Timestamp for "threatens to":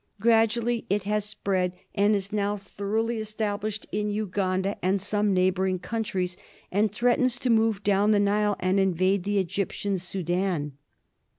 6.91-7.51